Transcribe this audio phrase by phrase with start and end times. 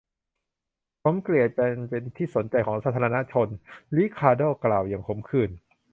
[1.01, 3.47] ผมเกลียดการเป็นที่สนใจของสาธารณะชน
[3.95, 5.51] ริคาร์โด้กล่าวอย่างขมขื่น